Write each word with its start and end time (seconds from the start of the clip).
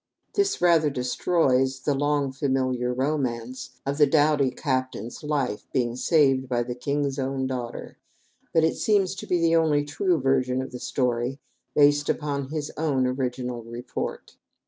This 0.33 0.61
rather 0.63 0.89
destroys 0.89 1.81
the 1.81 1.93
long 1.93 2.31
familiar 2.31 2.91
romance 2.91 3.79
of 3.85 3.99
the 3.99 4.07
doughty 4.07 4.49
captain's 4.49 5.21
life 5.21 5.67
being 5.71 5.95
saved 5.95 6.49
by 6.49 6.63
"the 6.63 6.73
king's 6.73 7.19
own 7.19 7.45
daughter," 7.45 7.99
but 8.51 8.63
it 8.63 8.77
seems 8.77 9.13
to 9.13 9.27
be 9.27 9.39
the 9.39 9.55
only 9.55 9.85
true 9.85 10.19
version 10.19 10.59
of 10.59 10.71
the 10.71 10.79
story, 10.79 11.37
based 11.75 12.09
upon 12.09 12.49
his 12.49 12.71
own 12.77 13.05
original 13.05 13.61
report. 13.63 14.37